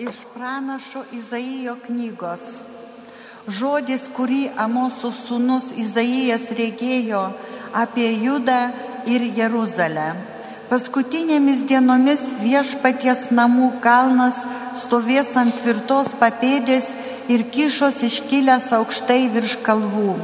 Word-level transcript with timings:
Iš 0.00 0.16
pranašo 0.34 1.02
Izaijo 1.12 1.74
knygos. 1.84 2.44
Žodis, 3.56 4.06
kurį 4.16 4.46
Amoso 4.62 5.10
sūnus 5.12 5.66
Izaijas 5.82 6.46
regėjo 6.56 7.20
apie 7.76 8.06
Judą 8.22 8.60
ir 9.04 9.26
Jeruzalę. 9.36 10.06
Paskutinėmis 10.70 11.66
dienomis 11.68 12.22
viešpaties 12.40 13.26
namų 13.36 13.68
kalnas 13.84 14.38
stovės 14.84 15.34
ant 15.42 15.60
tvirtos 15.60 16.14
papėdės 16.22 16.88
ir 17.28 17.44
kišos 17.52 18.00
iškilęs 18.08 18.70
aukštai 18.78 19.26
virš 19.36 19.58
kalvų. 19.68 20.14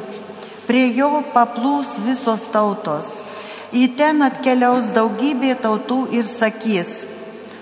Prie 0.71 0.87
jo 1.03 1.21
paplūs 1.37 1.93
visos 2.07 2.49
tautos. 2.57 3.13
Į 3.77 3.85
ten 4.01 4.25
atkeliaus 4.25 4.89
daugybė 4.97 5.53
tautų 5.61 6.01
ir 6.17 6.25
sakys, 6.33 7.03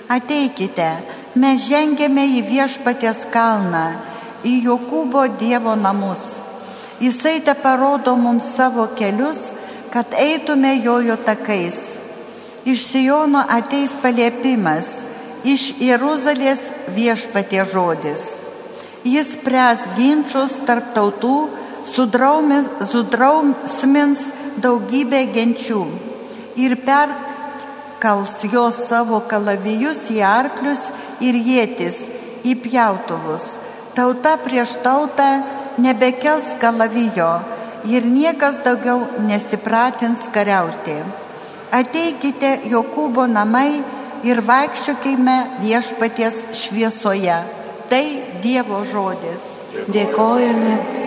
ateikite, 0.06 0.92
mes 1.34 1.66
žengėme 1.66 2.24
į 2.38 2.42
viešpatės 2.48 3.26
kalną, 3.34 3.96
į 4.46 4.64
Jokūbo 4.68 5.26
Dievo 5.40 5.74
namus. 5.76 6.38
Jisai 7.02 7.40
te 7.42 7.54
parodo 7.58 8.16
mums 8.16 8.44
savo 8.54 8.86
kelius, 8.98 9.52
kad 9.90 10.06
eitume 10.18 10.76
jojo 10.82 11.16
takais. 11.26 11.98
Iš 12.64 12.86
Sijono 12.86 13.42
ateis 13.56 13.90
paliepimas, 14.02 15.04
iš 15.44 15.74
Jeruzalės 15.82 16.72
viešpatie 16.94 17.64
žodis. 17.72 18.40
Jis 19.04 19.36
pres 19.44 19.78
ginčius 19.98 20.62
tarp 20.64 20.94
tautų, 20.96 21.48
sudrausmins 22.90 24.20
daugybę 24.64 25.26
genčių 25.34 25.84
ir 26.56 26.76
perkals 28.04 28.44
jos 28.52 28.76
savo 28.88 29.22
kalavijus 29.24 30.10
į 30.12 30.20
arklius 30.20 30.90
ir 31.24 31.34
jėtis 31.34 32.02
į 32.44 32.52
pjautuvus. 32.60 33.56
Tauta 33.96 34.36
prieš 34.44 34.76
tautą 34.84 35.40
nebekels 35.80 36.52
kalavijo 36.60 37.40
ir 37.88 38.04
niekas 38.04 38.60
daugiau 38.60 39.06
nesipratins 39.24 40.28
kariauti. 40.28 40.98
Ateikite 41.72 42.60
Jokūbo 42.68 43.24
namai 43.26 43.80
ir 44.24 44.42
vaikščiokime 44.44 45.38
viešpaties 45.62 46.44
šviesoje. 46.52 47.40
Tai 47.88 48.04
Dievo 48.44 48.84
žodis. 48.84 49.48
Dėkojame. 49.88 51.03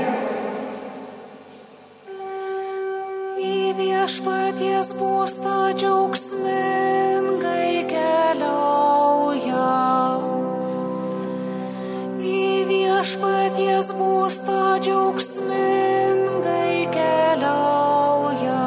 Būstą 14.27 14.83
džiaugsmingai 14.83 16.91
keliauja. 16.91 18.63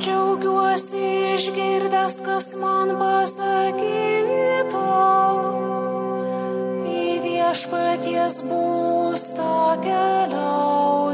Džiaugiuosi 0.00 1.04
išgirdęs, 1.34 2.16
kas 2.24 2.48
man 2.62 2.94
pasakyta. 2.96 4.86
Į 6.88 7.04
viešpaties 7.28 8.40
būstą 8.48 9.60
keliauja. 9.84 11.09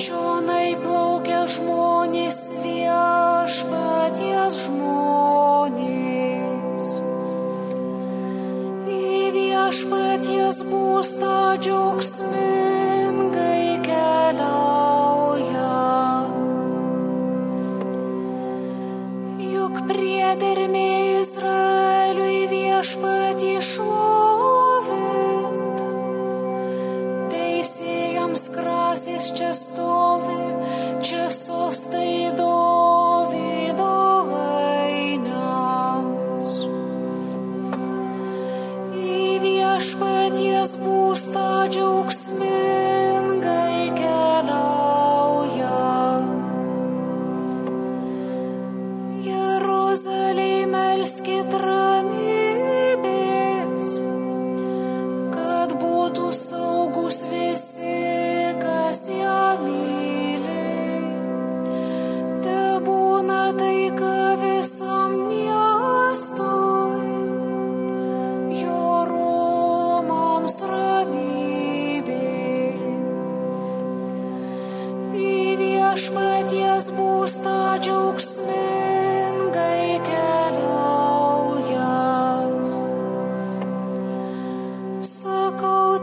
Čionai 0.01 0.77
plaukia 0.81 1.45
žmonės 1.47 2.53
viešpaties 2.65 4.55
žmonės. 4.65 6.87
Į 8.89 8.91
viešpaties 9.37 10.57
būstą 10.71 11.37
džiaugsmingai 11.61 13.85
keliauja. 13.85 15.77
Juk 19.53 19.75
priedermė 19.85 20.86
viešpaties 39.87 40.73
būstą 40.83 41.71
džiaugsmingai 41.71 43.95
keliauja. 43.95 45.79
Jeruzalėj 49.29 50.67
melskit 50.75 51.55
ramybės, 51.55 51.76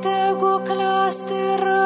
tegu 0.01 0.53
klesti 0.65 1.41
ramybė, 1.59 1.82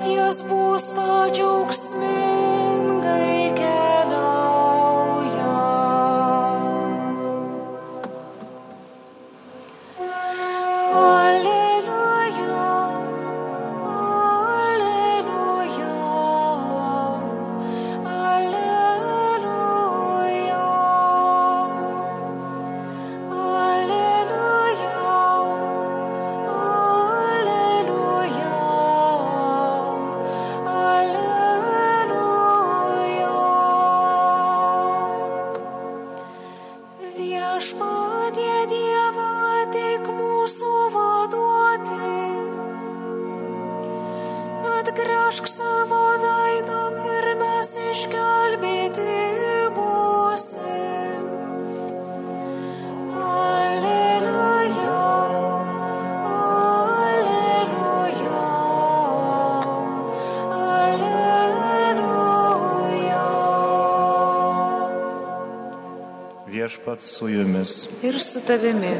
viešpaties 0.00 0.40
būstą 0.48 1.28
džiaugsmingai 1.34 3.52
keliauja. 3.56 3.99
Atnešk 44.90 45.46
savo 45.46 46.18
veidą 46.18 46.80
ir 47.06 47.26
mes 47.38 47.70
išgelbėti 47.90 49.18
būsim. 49.76 51.22
Alleluja, 53.14 54.98
alleluja, 56.32 57.36
alleluja. 60.58 61.30
Viešpats 66.50 67.06
su 67.14 67.30
jumis. 67.30 67.88
Ir 68.02 68.18
su 68.18 68.42
tavimi. 68.42 68.94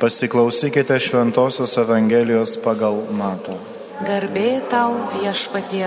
Pasiklausykite 0.00 0.98
Šventojios 1.00 1.76
Evangelijos 1.84 2.56
pagal 2.64 3.04
Mato. 3.12 3.73
Garbė 4.02 4.58
tau 4.66 4.96
viešpatie. 5.12 5.86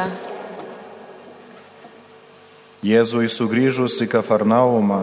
Jėzui 2.88 3.28
sugrįžus 3.28 3.98
į 4.06 4.08
Kafarnaumą, 4.14 5.02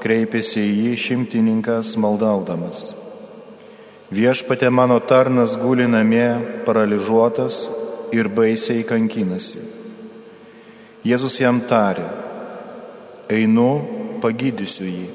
kreipėsi 0.00 0.62
į 0.64 0.70
jį 0.70 0.94
šimtininkas 1.04 1.92
maldaudamas. 2.00 2.94
Viešpatė 4.08 4.70
mano 4.72 4.96
tarnas 5.04 5.58
guli 5.60 5.84
namie, 5.84 6.64
paralyžiuotas 6.64 7.66
ir 8.16 8.32
baisiai 8.32 8.88
kankinasi. 8.88 9.60
Jėzus 11.04 11.36
jam 11.42 11.60
tarė, 11.68 12.08
einu, 13.28 13.68
pagydysiu 14.24 14.88
jį. 14.88 15.08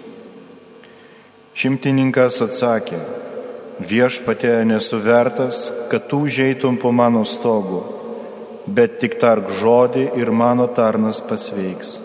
Šimtininkas 1.57 2.37
atsakė, 2.45 3.01
viešpatė 3.79 4.63
nesu 4.65 4.99
vertas, 5.03 5.71
kad 5.91 6.07
tu 6.07 6.23
užeitum 6.25 6.77
po 6.77 6.91
mano 6.91 7.25
stogu, 7.27 7.83
bet 8.67 8.99
tik 9.01 9.19
tark 9.19 9.51
žodį 9.59 10.11
ir 10.19 10.31
mano 10.31 10.67
tarnas 10.67 11.21
pasveiks. 11.21 11.99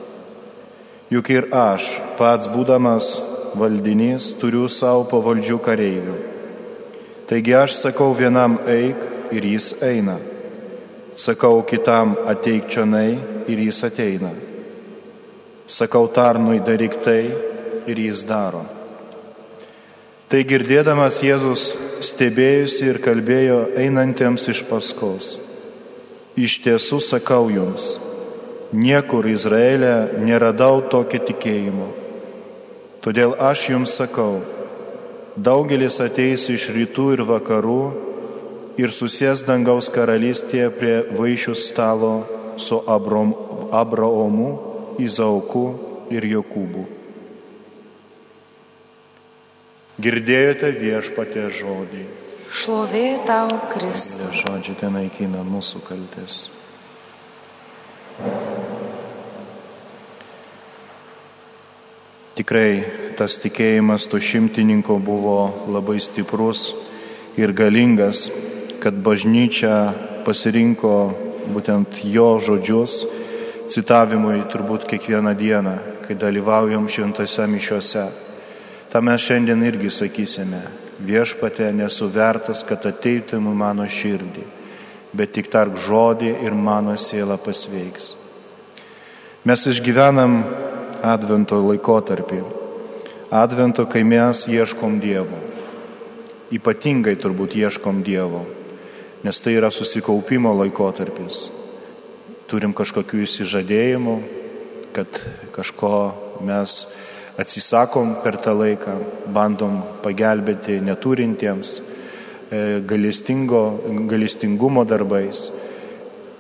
Juk 1.10 1.30
ir 1.30 1.48
aš, 1.54 1.86
pats 2.18 2.46
būdamas 2.50 3.16
valdinys, 3.58 4.32
turiu 4.38 4.68
savo 4.70 5.06
pavaldžių 5.10 5.58
kareivių. 5.62 6.18
Taigi 7.30 7.54
aš 7.54 7.78
sakau 7.78 8.12
vienam 8.14 8.58
eik 8.66 9.32
ir 9.34 9.46
jis 9.46 9.72
eina. 9.82 10.18
Sakau 11.18 11.62
kitam 11.66 12.16
ateik 12.30 12.66
čionai 12.70 13.18
ir 13.50 13.58
jis 13.66 13.82
ateina. 13.86 14.30
Sakau 15.70 16.08
tarnui 16.10 16.58
daryk 16.66 17.02
tai 17.04 17.22
ir 17.86 17.98
jis 18.06 18.24
daro. 18.26 18.79
Tai 20.30 20.44
girdėdamas 20.46 21.16
Jėzus 21.26 21.62
stebėjusi 22.06 22.84
ir 22.86 23.00
kalbėjo 23.02 23.56
einantiems 23.82 24.44
iš 24.52 24.60
paskos. 24.68 25.30
Iš 26.38 26.60
tiesų 26.62 27.00
sakau 27.02 27.48
jums, 27.50 27.96
niekur 28.70 29.26
Izraelė 29.26 30.22
neradau 30.22 30.84
tokio 30.92 31.18
tikėjimo. 31.32 31.88
Todėl 33.02 33.34
aš 33.42 33.64
jums 33.72 33.96
sakau, 33.98 34.44
daugelis 35.34 35.98
ateis 35.98 36.46
iš 36.54 36.68
rytų 36.78 37.08
ir 37.16 37.24
vakarų 37.26 37.82
ir 38.78 38.94
susės 38.94 39.42
dangaus 39.50 39.90
karalystėje 39.90 40.70
prie 40.78 40.96
vaišių 41.10 41.58
stalo 41.58 42.14
su 42.54 42.78
Abraomu, 42.86 44.48
Izauku 45.02 45.66
ir 46.14 46.30
Jokūbu. 46.36 46.99
Girdėjote 50.00 50.70
viešpatė 50.80 51.50
žodį. 51.52 52.06
Šlovė 52.50 53.20
tau, 53.28 53.50
Kristus. 53.70 54.40
Žodžiai 54.40 54.78
ten 54.80 54.94
naikina 54.96 55.42
mūsų 55.44 55.82
kaltės. 55.84 56.48
Tikrai 62.38 62.70
tas 63.18 63.36
tikėjimas 63.42 64.08
to 64.08 64.16
šimtininko 64.16 64.96
buvo 65.04 65.36
labai 65.68 65.98
stiprus 66.00 66.70
ir 67.36 67.52
galingas, 67.52 68.30
kad 68.80 68.96
bažnyčia 68.96 69.92
pasirinko 70.24 70.94
būtent 71.52 72.00
jo 72.08 72.32
žodžius 72.40 73.02
citavimui 73.70 74.40
turbūt 74.50 74.88
kiekvieną 74.88 75.36
dieną, 75.36 75.76
kai 76.06 76.16
dalyvaujam 76.18 76.88
šventose 76.88 77.44
mišiuose. 77.46 78.29
Ta 78.90 79.00
mes 79.00 79.22
šiandien 79.22 79.60
irgi 79.62 79.90
sakysime, 79.94 80.64
viešpatė 81.06 81.68
nesu 81.72 82.08
vertas, 82.10 82.64
kad 82.66 82.82
ateitum 82.90 83.46
į 83.46 83.52
mano 83.54 83.84
širdį, 83.86 84.42
bet 85.14 85.36
tik 85.36 85.50
tark 85.52 85.78
žodį 85.78 86.32
ir 86.42 86.56
mano 86.58 86.96
siela 86.98 87.38
pasveiks. 87.38 88.16
Mes 89.46 89.66
išgyvenam 89.70 90.42
Advento 91.00 91.56
laikotarpį. 91.64 92.42
Advento, 93.32 93.86
kai 93.88 94.02
mes 94.04 94.42
ieškom 94.50 94.98
Dievo. 95.00 95.38
Ypatingai 96.52 97.14
turbūt 97.16 97.54
ieškom 97.56 98.02
Dievo, 98.04 98.42
nes 99.22 99.40
tai 99.40 99.54
yra 99.54 99.70
susikaupimo 99.72 100.50
laikotarpis. 100.58 101.46
Turim 102.50 102.74
kažkokių 102.76 103.22
įsižadėjimų, 103.22 104.16
kad 104.92 105.22
kažko 105.54 105.94
mes 106.42 106.82
atsisakom 107.38 108.16
per 108.24 108.36
tą 108.42 108.56
laiką, 108.58 108.96
bandom 109.32 109.82
pagelbėti 110.02 110.80
neturintiems, 110.82 111.80
e, 112.50 112.80
galestingumo 112.82 114.84
darbais. 114.84 115.50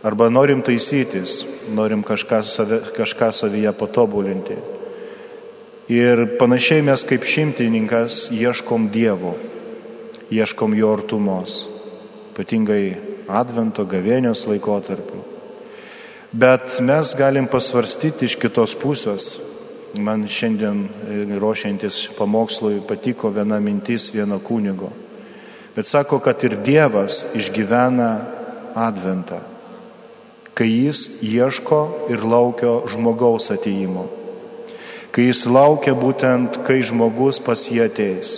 Arba 0.02 0.30
norim 0.32 0.62
taisytis, 0.62 1.44
norim 1.68 2.02
kažką, 2.02 2.42
save, 2.42 2.80
kažką 2.96 3.30
savyje 3.36 3.72
patobulinti. 3.76 4.56
Ir 5.90 6.24
panašiai 6.38 6.82
mes 6.86 7.02
kaip 7.04 7.26
šimtininkas 7.26 8.30
ieškom 8.32 8.88
Dievo, 8.94 9.34
ieškom 10.30 10.74
Jo 10.78 10.94
artumos, 10.94 11.66
ypatingai 12.32 13.10
Advento 13.30 13.84
gavėnios 13.86 14.46
laikotarpiu. 14.48 15.20
Bet 16.32 16.80
mes 16.82 17.12
galim 17.18 17.46
pasvarstyti 17.50 18.26
iš 18.26 18.36
kitos 18.38 18.74
pusės. 18.78 19.36
Man 19.98 20.28
šiandien 20.28 20.84
ruošiantis 21.40 22.08
pamokslui 22.18 22.82
patiko 22.86 23.30
viena 23.34 23.58
mintis 23.60 24.12
vieno 24.14 24.38
kunigo. 24.38 24.92
Bet 25.76 25.86
sako, 25.86 26.18
kad 26.18 26.44
ir 26.44 26.58
Dievas 26.62 27.24
išgyvena 27.34 28.10
Adventą 28.74 29.40
kai 30.60 30.68
jis 30.68 31.06
ieško 31.24 31.78
ir 32.12 32.20
laukia 32.20 32.82
žmogaus 32.92 33.46
ateimo. 33.48 34.02
Kai 35.08 35.30
jis 35.30 35.46
laukia 35.48 35.94
būtent, 35.96 36.58
kai 36.66 36.82
žmogus 36.84 37.40
pas 37.40 37.62
jį 37.64 37.86
ateis. 37.86 38.34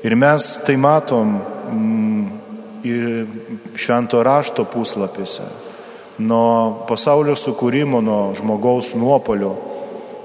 Ir 0.00 0.16
mes 0.16 0.46
tai 0.64 0.78
matom 0.80 1.34
mm, 1.76 2.24
švento 3.76 4.22
rašto 4.24 4.64
puslapiuose. 4.64 5.44
Nuo 6.24 6.86
pasaulio 6.88 7.36
sukūrimo, 7.36 8.00
nuo 8.00 8.32
žmogaus 8.38 8.94
nuopolio 8.96 9.52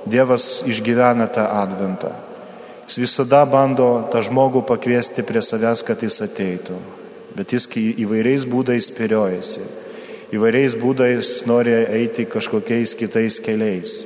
Dievas 0.06 0.64
išgyvena 0.66 1.28
tą 1.30 1.46
adventą. 1.62 2.14
Jis 2.88 2.98
visada 3.04 3.44
bando 3.46 4.08
tą 4.12 4.24
žmogų 4.26 4.66
pakviesti 4.68 5.24
prie 5.24 5.44
savęs, 5.46 5.86
kad 5.86 6.02
jis 6.04 6.22
ateitų. 6.26 6.80
Bet 7.38 7.54
jis 7.56 7.70
įvairiais 7.72 8.44
būdais 8.50 8.90
spėriojasi 8.92 9.64
įvairiais 10.32 10.78
būdais 10.80 11.30
nori 11.48 11.74
eiti 11.92 12.26
kažkokiais 12.26 12.96
kitais 12.96 13.40
keliais. 13.44 14.02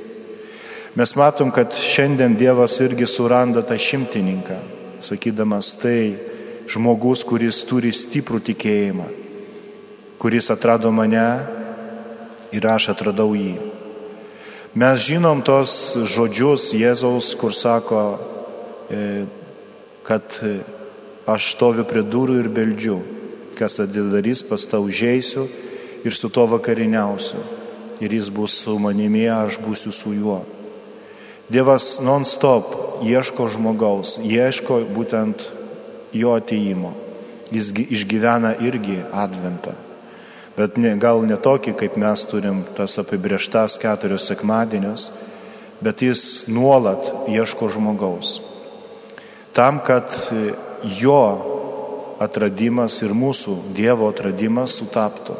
Mes 0.96 1.12
matom, 1.14 1.52
kad 1.52 1.76
šiandien 1.76 2.34
Dievas 2.40 2.80
irgi 2.82 3.06
suranda 3.06 3.62
tą 3.62 3.76
šimtininką, 3.78 4.56
sakydamas 5.04 5.74
tai 5.78 6.16
žmogus, 6.72 7.22
kuris 7.22 7.60
turi 7.68 7.92
stiprų 7.94 8.40
tikėjimą, 8.48 9.06
kuris 10.18 10.50
atrado 10.50 10.90
mane 10.90 11.28
ir 12.56 12.66
aš 12.72 12.90
atradau 12.96 13.34
jį. 13.36 13.75
Mes 14.76 15.00
žinom 15.00 15.38
tos 15.40 15.96
žodžius 16.04 16.74
Jėzaus, 16.76 17.30
kur 17.40 17.54
sako, 17.56 18.00
e, 18.92 19.24
kad 20.04 20.20
aš 21.24 21.46
stoviu 21.54 21.86
prie 21.88 22.02
durų 22.04 22.42
ir 22.42 22.50
beldžiu, 22.52 22.98
kas 23.56 23.80
atidarys 23.80 24.42
pas 24.44 24.60
tau 24.68 24.84
užeisiu 24.84 25.46
ir 26.04 26.12
su 26.12 26.28
to 26.28 26.44
vakariniausiu. 26.44 27.40
Ir 28.04 28.12
jis 28.12 28.28
bus 28.28 28.58
su 28.66 28.76
manimi, 28.76 29.24
aš 29.32 29.56
būsiu 29.64 29.94
su 29.96 30.12
juo. 30.12 30.42
Dievas 31.48 31.96
non-stop 32.04 33.00
ieško 33.00 33.48
žmogaus, 33.56 34.18
ieško 34.20 34.82
būtent 34.92 35.40
jo 36.12 36.36
ateimo. 36.36 36.92
Jis 37.48 37.72
išgyvena 37.72 38.58
irgi 38.60 39.00
adventą. 39.08 39.85
Bet 40.56 40.78
ne, 40.80 40.94
gal 40.96 41.20
ne 41.28 41.36
tokį, 41.36 41.74
kaip 41.76 41.98
mes 42.00 42.22
turim 42.28 42.62
tas 42.76 42.96
apibrieštas 43.02 43.76
keturios 43.80 44.28
sekmadienios, 44.30 45.10
bet 45.84 46.00
jis 46.00 46.46
nuolat 46.48 47.28
ieško 47.28 47.68
žmogaus. 47.74 48.38
Tam, 49.56 49.82
kad 49.84 50.08
jo 51.00 51.20
atradimas 52.20 52.96
ir 53.04 53.12
mūsų 53.16 53.58
Dievo 53.76 54.08
atradimas 54.08 54.78
sutaptų. 54.80 55.36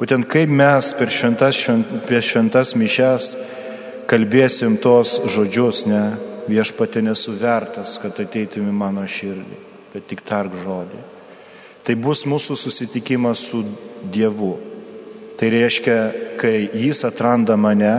Būtent 0.00 0.26
kaip 0.26 0.50
mes 0.50 0.90
per 0.96 1.12
šventas, 1.12 1.58
švent, 1.60 1.92
per 2.08 2.24
šventas 2.24 2.74
mišes 2.74 3.34
kalbėsim 4.10 4.78
tos 4.80 5.18
žodžius, 5.30 5.84
ne, 5.86 6.02
viešpatė 6.48 7.04
nesuvertas, 7.04 7.98
kad 8.02 8.18
ateitum 8.20 8.68
į 8.68 8.74
mano 8.76 9.04
širdį, 9.08 9.60
bet 9.92 10.08
tik 10.10 10.24
tark 10.26 10.56
žodį. 10.64 11.00
Tai 11.84 11.94
bus 12.00 12.24
mūsų 12.28 12.56
susitikimas 12.58 13.44
su 13.50 13.62
Dievu. 14.12 14.54
Tai 15.38 15.48
reiškia, 15.50 15.98
kai 16.40 16.68
Jis 16.72 17.04
atranda 17.06 17.56
mane, 17.56 17.94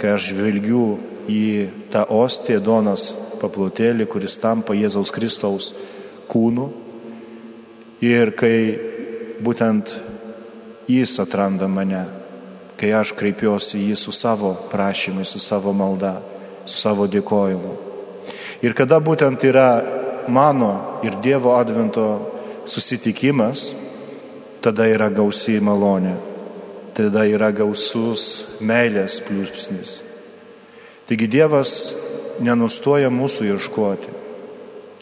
kai 0.00 0.14
aš 0.16 0.32
žvelgiu 0.32 0.86
į 1.30 1.44
tą 1.92 2.04
ostiją 2.10 2.62
Donas 2.64 3.10
paplotėlį, 3.42 4.06
kuris 4.10 4.38
tampa 4.40 4.74
Jėzaus 4.74 5.12
Kristaus 5.14 5.72
kūnu. 6.30 6.70
Ir 8.02 8.32
kai 8.34 8.56
būtent 9.42 9.92
jis 10.90 11.14
atranda 11.22 11.68
mane, 11.70 12.02
kai 12.78 12.90
aš 12.98 13.12
kreipiuosi 13.18 13.84
jį 13.86 13.96
su 13.98 14.14
savo 14.14 14.54
prašymai, 14.72 15.26
su 15.26 15.38
savo 15.42 15.74
malda, 15.74 16.16
su 16.66 16.78
savo 16.78 17.06
dėkojimu. 17.10 17.74
Ir 18.62 18.74
kada 18.78 18.98
būtent 19.02 19.42
yra 19.46 19.68
mano 20.30 21.00
ir 21.02 21.18
Dievo 21.22 21.54
advento 21.58 22.06
susitikimas, 22.66 23.72
tada 24.62 24.86
yra 24.86 25.10
gausiai 25.10 25.60
malonė, 25.64 26.14
tada 26.94 27.26
yra 27.26 27.50
gausus 27.54 28.46
meilės 28.62 29.18
pliūpsnis. 29.26 30.00
Taigi 31.08 31.26
Dievas 31.28 31.72
nenustoja 32.40 33.10
mūsų 33.12 33.50
ieškoti. 33.52 34.12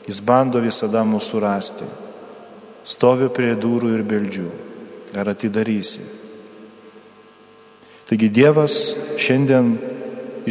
Jis 0.09 0.21
bando 0.25 0.63
visada 0.65 1.05
mūsų 1.07 1.43
rasti. 1.45 1.87
Stoviu 2.89 3.29
prie 3.31 3.53
durų 3.55 3.93
ir 3.99 4.03
beldžiu. 4.07 4.49
Ar 5.15 5.29
atidarysi? 5.31 6.03
Taigi 8.09 8.31
Dievas 8.33 8.81
šiandien 9.21 9.75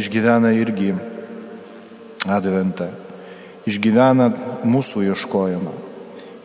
išgyvena 0.00 0.54
irgi 0.56 0.94
adventą. 2.30 2.88
Išgyvena 3.68 4.30
mūsų 4.64 5.04
ieškojimą. 5.10 5.74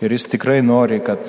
Ir 0.04 0.12
jis 0.12 0.28
tikrai 0.34 0.60
nori, 0.66 1.00
kad 1.00 1.22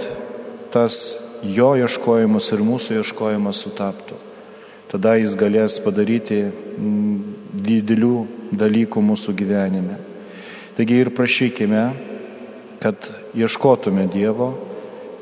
tas 0.74 1.25
jo 1.42 1.74
ieškojimas 1.76 2.50
ir 2.54 2.64
mūsų 2.64 3.00
ieškojimas 3.00 3.60
sutaptų. 3.66 4.18
Tada 4.90 5.16
jis 5.18 5.34
galės 5.36 5.80
padaryti 5.82 6.44
didelių 7.66 8.26
dalykų 8.54 9.02
mūsų 9.02 9.34
gyvenime. 9.36 9.98
Taigi 10.76 11.00
ir 11.02 11.10
prašykime, 11.10 11.82
kad 12.80 13.08
ieškotume 13.34 14.06
Dievo, 14.12 14.52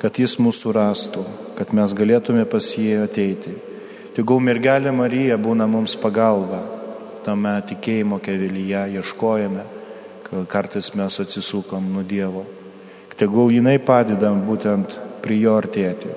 kad 0.02 0.18
Jis 0.20 0.36
mūsų 0.36 0.72
rastų, 0.76 1.22
kad 1.56 1.70
mes 1.72 1.94
galėtume 1.96 2.44
pas 2.50 2.66
jį 2.76 3.04
ateiti. 3.06 3.54
Tegul 4.14 4.42
mergelė 4.44 4.92
Marija 4.92 5.38
būna 5.40 5.64
mums 5.70 5.94
pagalba 5.96 6.60
tame 7.24 7.54
tikėjimo 7.64 8.18
kelyje, 8.20 8.82
ieškojame, 8.98 9.64
kartais 10.50 10.90
mes 10.98 11.20
atsisukom 11.22 11.86
nuo 11.94 12.04
Dievo. 12.04 12.44
Tegul 13.14 13.54
jinai 13.54 13.78
padeda 13.78 14.32
būtent 14.34 14.98
prie 15.24 15.40
jo 15.40 15.56
artėti. 15.56 16.12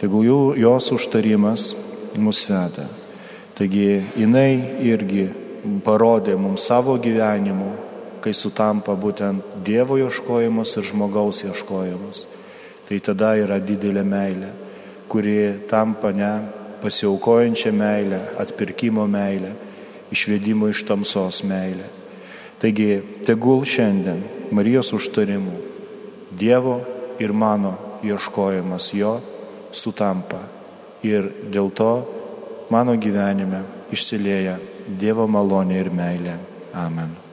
Tegul 0.00 0.56
jos 0.56 0.88
užtarimas 0.96 1.74
mus 2.16 2.46
veda. 2.48 2.86
Taigi 3.58 4.00
jinai 4.16 4.80
irgi 4.88 5.26
parodė 5.84 6.38
mums 6.40 6.64
savo 6.70 6.94
gyvenimu, 6.96 7.74
kai 8.24 8.32
sutampa 8.36 8.94
būtent 8.96 9.60
Dievo 9.64 9.98
ieškojimas 10.00 10.72
ir 10.76 10.86
žmogaus 10.88 11.42
ieškojimas. 11.44 12.24
Tai 12.88 12.98
tada 13.04 13.34
yra 13.36 13.60
didelė 13.60 14.04
meilė, 14.04 14.48
kuri 15.12 15.36
tampa 15.68 16.14
ne 16.16 16.32
pasiaukojančią 16.80 17.72
meilę, 17.76 18.22
atpirkimo 18.40 19.04
meilę, 19.04 19.52
išvedimo 20.10 20.72
iš 20.72 20.86
tamsos 20.88 21.42
meilę. 21.44 21.86
Taigi, 22.60 23.00
tegul 23.24 23.62
šiandien 23.68 24.24
Marijos 24.52 24.94
užtarimų 24.96 25.54
Dievo 26.40 26.80
ir 27.20 27.32
mano 27.36 27.76
ieškojimas 28.06 28.90
jo 28.94 29.18
sutampa 29.72 30.40
ir 31.06 31.30
dėl 31.52 31.70
to 31.74 31.92
mano 32.70 32.96
gyvenime 32.96 33.64
išsilieja 33.92 34.58
Dievo 34.90 35.28
malonė 35.30 35.76
ir 35.84 35.90
meilė. 35.94 36.38
Amen. 36.74 37.29